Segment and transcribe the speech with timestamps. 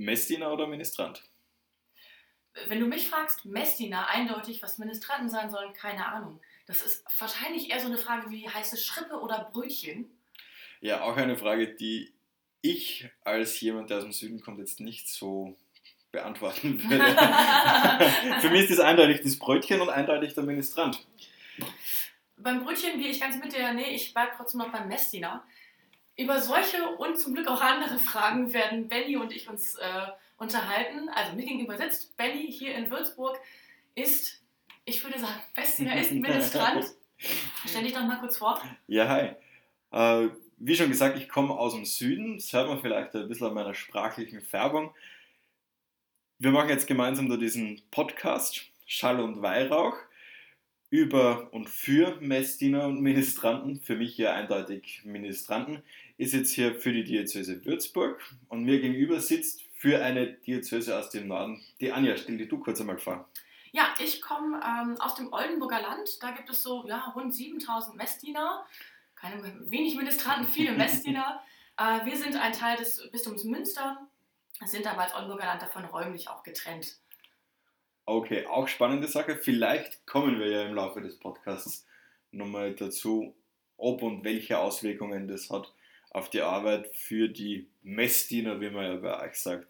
[0.00, 1.22] Messdiener oder Ministrant?
[2.66, 6.40] Wenn du mich fragst, Messdiener, eindeutig, was Ministranten sein sollen, keine Ahnung.
[6.66, 10.10] Das ist wahrscheinlich eher so eine Frage wie heißt es Schrippe oder Brötchen?
[10.80, 12.12] Ja, auch eine Frage, die
[12.62, 15.56] ich als jemand, der aus dem Süden kommt, jetzt nicht so
[16.10, 18.40] beantworten würde.
[18.40, 21.06] Für mich ist das eindeutig das Brötchen und eindeutig der Ministrant.
[22.36, 25.44] Beim Brötchen gehe ich ganz mit dir, nee, ich bleibe trotzdem noch beim Messdiener.
[26.16, 30.06] Über solche und zum Glück auch andere Fragen werden Benny und ich uns äh,
[30.36, 31.08] unterhalten.
[31.08, 33.38] Also mir gegenüber sitzt Benny hier in Würzburg,
[33.94, 34.42] ist,
[34.84, 36.86] ich würde sagen, Messdiener ist Ministrant.
[37.66, 38.62] Stell dich doch mal kurz vor.
[38.86, 39.30] Ja, hi.
[39.92, 42.36] Äh, wie schon gesagt, ich komme aus dem Süden.
[42.36, 44.94] Das hört man vielleicht ein bisschen an meiner sprachlichen Färbung.
[46.38, 49.94] Wir machen jetzt gemeinsam da diesen Podcast, Schall und Weihrauch,
[50.90, 53.80] über und für Messdiener und Ministranten.
[53.80, 55.82] Für mich hier eindeutig Ministranten.
[56.18, 61.10] Ist jetzt hier für die Diözese Würzburg und mir gegenüber sitzt für eine Diözese aus
[61.10, 62.16] dem Norden die Anja.
[62.16, 63.28] Stell dir du kurz einmal vor.
[63.72, 66.22] Ja, ich komme ähm, aus dem Oldenburger Land.
[66.22, 68.66] Da gibt es so ja, rund 7000 Messdiener
[69.20, 71.42] keine, wenig Ministranten, viele Messdiener.
[71.76, 73.98] äh, wir sind ein Teil des Bistums Münster,
[74.64, 76.96] sind aber als Oldenburger Land davon räumlich auch getrennt.
[78.12, 79.36] Okay, auch spannende Sache.
[79.36, 81.86] Vielleicht kommen wir ja im Laufe des Podcasts
[82.32, 83.36] nochmal dazu,
[83.76, 85.72] ob und welche Auswirkungen das hat
[86.10, 89.68] auf die Arbeit für die Messdiener, wie man ja bei euch sagt.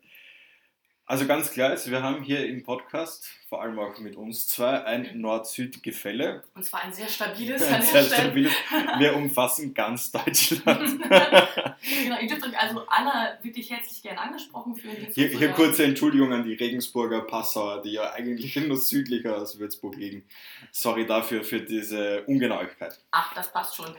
[1.11, 4.85] Also ganz klar ist, wir haben hier im Podcast, vor allem auch mit uns zwei,
[4.85, 6.45] ein Nord-Süd-Gefälle.
[6.55, 7.61] Und zwar ein sehr stabiles.
[7.69, 8.53] Ein sehr stabiles.
[8.99, 11.03] Wir umfassen ganz Deutschland.
[11.03, 15.09] genau, ihr dürft euch also alle wirklich herzlich gern angesprochen fühlen.
[15.13, 19.97] Hier, hier kurze Entschuldigung an die Regensburger Passauer, die ja eigentlich nur südlicher als Würzburg
[19.97, 20.25] liegen.
[20.71, 23.01] Sorry dafür, für diese Ungenauigkeit.
[23.11, 23.97] Ach, das passt schon.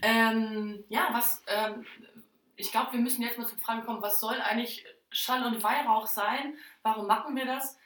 [0.00, 1.84] Ähm, ja, was, ähm,
[2.56, 6.06] ich glaube, wir müssen jetzt mal zur Frage kommen, was soll eigentlich Schall und Weihrauch
[6.06, 6.56] sein.
[6.82, 7.78] Warum machen wir das?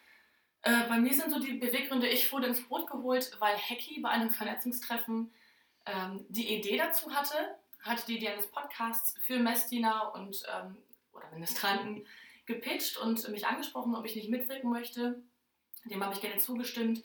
[0.62, 4.10] Äh, bei mir sind so die Beweggründe, ich wurde ins Boot geholt, weil Hacky bei
[4.10, 5.32] einem Vernetzungstreffen
[5.86, 7.36] ähm, die Idee dazu hatte,
[7.82, 10.76] hatte die Idee eines Podcasts für Messdiener und ähm,
[11.12, 12.06] oder Ministranten
[12.46, 15.22] gepitcht und mich angesprochen, ob ich nicht mitwirken möchte.
[15.84, 17.02] Dem habe ich gerne zugestimmt.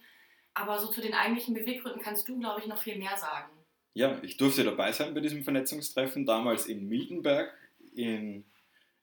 [0.54, 3.52] Aber so zu den eigentlichen Beweggründen kannst du, glaube ich, noch viel mehr sagen.
[3.94, 7.54] Ja, ich durfte dabei sein bei diesem Vernetzungstreffen, damals in Miltenberg
[7.94, 8.46] in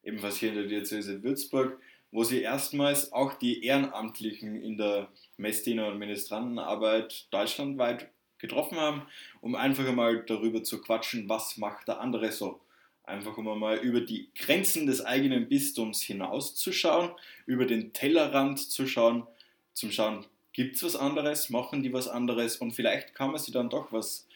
[0.02, 1.78] ebenfalls hier in der Diözese Würzburg,
[2.10, 8.08] wo sie erstmals auch die Ehrenamtlichen in der Messdiener- und Ministrantenarbeit deutschlandweit
[8.38, 9.02] getroffen haben,
[9.40, 12.60] um einfach einmal darüber zu quatschen, was macht der andere so.
[13.04, 17.10] Einfach um einmal über die Grenzen des eigenen Bistums hinauszuschauen,
[17.46, 19.26] über den Tellerrand zu schauen,
[19.72, 23.54] zum Schauen, gibt es was anderes, machen die was anderes und vielleicht kann man sich
[23.54, 24.28] dann doch was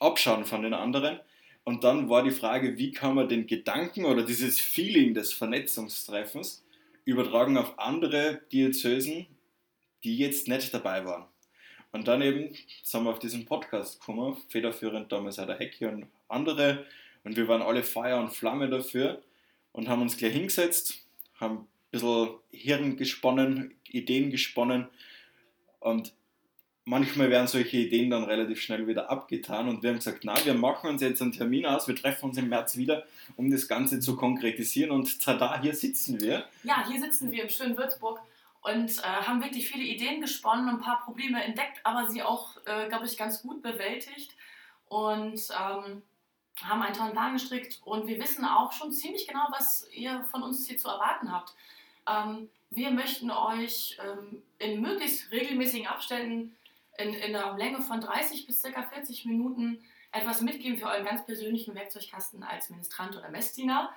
[0.00, 1.20] abschauen von den anderen.
[1.66, 6.64] Und dann war die Frage, wie kann man den Gedanken oder dieses Feeling des Vernetzungstreffens
[7.04, 9.26] übertragen auf andere Diözesen,
[10.04, 11.24] die jetzt nicht dabei waren.
[11.90, 12.54] Und dann eben
[12.84, 16.86] sind wir auf diesen Podcast gekommen, federführend damals auch der Hecki und andere.
[17.24, 19.20] Und wir waren alle Feuer und Flamme dafür
[19.72, 21.04] und haben uns gleich hingesetzt,
[21.34, 24.86] haben ein bisschen Hirn gesponnen, Ideen gesponnen.
[25.80, 26.12] Und
[26.86, 30.54] manchmal werden solche Ideen dann relativ schnell wieder abgetan und wir haben gesagt, na, wir
[30.54, 33.04] machen uns jetzt einen Termin aus, wir treffen uns im März wieder,
[33.36, 36.46] um das Ganze zu konkretisieren und tada, hier sitzen wir.
[36.62, 38.20] Ja, hier sitzen wir im schönen Würzburg
[38.62, 42.88] und äh, haben wirklich viele Ideen gesponnen, ein paar Probleme entdeckt, aber sie auch, äh,
[42.88, 44.32] glaube ich, ganz gut bewältigt
[44.88, 46.02] und ähm,
[46.62, 50.44] haben einen tollen Plan gestrickt und wir wissen auch schon ziemlich genau, was ihr von
[50.44, 51.52] uns hier zu erwarten habt.
[52.08, 56.56] Ähm, wir möchten euch ähm, in möglichst regelmäßigen Abständen
[56.98, 58.82] in, in einer Länge von 30 bis ca.
[58.82, 63.94] 40 Minuten etwas mitgeben für euren ganz persönlichen Werkzeugkasten als Ministrant oder Messdiener.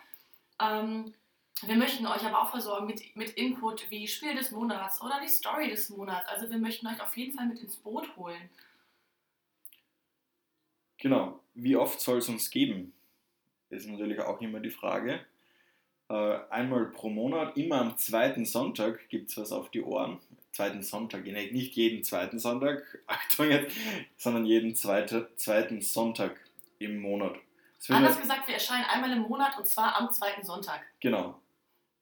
[0.62, 1.14] Ähm,
[1.62, 5.28] wir möchten euch aber auch versorgen mit, mit Input wie Spiel des Monats oder die
[5.28, 6.28] Story des Monats.
[6.28, 8.50] Also wir möchten euch auf jeden Fall mit ins Boot holen.
[10.98, 11.40] Genau.
[11.54, 12.94] Wie oft soll es uns geben?
[13.70, 15.26] Ist natürlich auch immer die Frage.
[16.10, 20.20] Äh, einmal pro Monat, immer am zweiten Sonntag gibt es was auf die Ohren
[20.60, 23.74] zweiten Sonntag, nicht jeden zweiten Sonntag, Achtung jetzt,
[24.18, 26.38] sondern jeden zweite, zweiten Sonntag
[26.80, 27.36] im Monat.
[27.88, 30.82] Anders gesagt, wir erscheinen einmal im Monat und zwar am zweiten Sonntag.
[31.00, 31.40] Genau.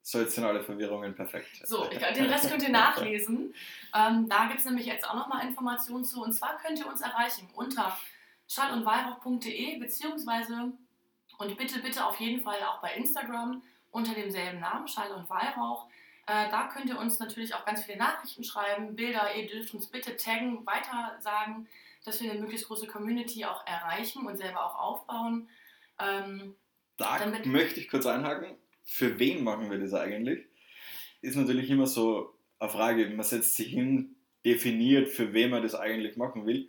[0.02, 1.60] So, jetzt sind alle Verwirrungen perfekt.
[1.64, 3.54] So, den Rest könnt ihr nachlesen.
[3.94, 6.24] Ähm, da gibt es nämlich jetzt auch nochmal Informationen zu.
[6.24, 7.96] Und zwar könnt ihr uns erreichen unter
[8.48, 8.84] schall- und
[9.78, 10.72] beziehungsweise
[11.38, 15.88] und bitte, bitte auf jeden Fall auch bei Instagram unter demselben Namen, Schall und Weihrauch.
[16.26, 19.34] Äh, da könnt ihr uns natürlich auch ganz viele Nachrichten schreiben, Bilder.
[19.34, 21.66] Ihr dürft uns bitte taggen, weiter sagen,
[22.04, 25.48] dass wir eine möglichst große Community auch erreichen und selber auch aufbauen.
[25.98, 26.54] Ähm,
[26.96, 28.56] da möchte ich kurz einhaken.
[28.84, 30.44] für wen machen wir das eigentlich?
[31.20, 35.74] Ist natürlich immer so eine Frage, man setzt sich hin, definiert, für wen man das
[35.74, 36.68] eigentlich machen will.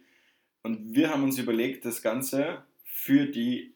[0.63, 3.73] Und wir haben uns überlegt, das Ganze für die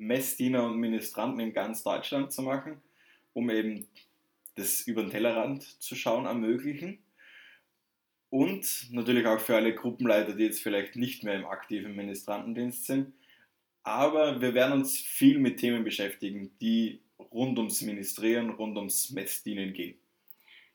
[0.00, 2.80] Messdiener und Ministranten in ganz Deutschland zu machen,
[3.34, 3.86] um eben
[4.56, 6.98] das über den Tellerrand zu schauen ermöglichen.
[8.30, 13.12] Und natürlich auch für alle Gruppenleiter, die jetzt vielleicht nicht mehr im aktiven Ministrantendienst sind.
[13.82, 19.74] Aber wir werden uns viel mit Themen beschäftigen, die rund ums Ministrieren, rund ums Messdienen
[19.74, 19.99] gehen.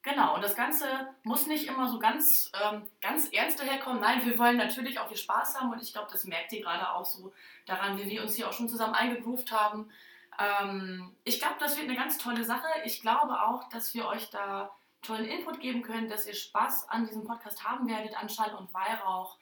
[0.05, 0.85] Genau, und das Ganze
[1.23, 4.01] muss nicht immer so ganz, ähm, ganz ernst daherkommen.
[4.01, 6.91] Nein, wir wollen natürlich auch viel Spaß haben und ich glaube, das merkt ihr gerade
[6.91, 7.33] auch so
[7.65, 9.89] daran, wie wir uns hier auch schon zusammen eingegroovt haben.
[10.37, 12.67] Ähm, ich glaube, das wird eine ganz tolle Sache.
[12.85, 14.69] Ich glaube auch, dass wir euch da
[15.01, 18.71] tollen Input geben können, dass ihr Spaß an diesem Podcast haben werdet, an Schall und
[18.75, 19.39] Weihrauch.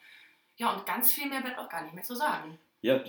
[0.55, 2.57] Ja, und ganz viel mehr wird auch gar nicht mehr zu sagen.
[2.81, 3.03] Ja,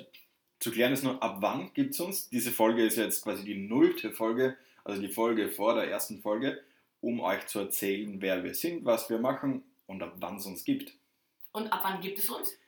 [0.58, 2.28] zu klären ist nur, ab wann gibt es uns?
[2.30, 6.60] Diese Folge ist jetzt quasi die nullte Folge, also die Folge vor der ersten Folge
[7.04, 10.64] um euch zu erzählen, wer wir sind, was wir machen und ab wann es uns
[10.64, 10.94] gibt.
[11.52, 12.58] Und ab wann gibt es uns?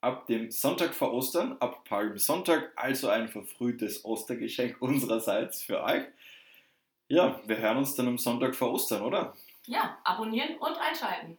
[0.00, 6.04] Ab dem Sonntag vor Ostern, ab Palmsonntag, also ein verfrühtes Ostergeschenk unsererseits für euch.
[7.08, 9.34] Ja, wir hören uns dann am Sonntag vor Ostern, oder?
[9.66, 11.38] Ja, abonnieren und einschalten.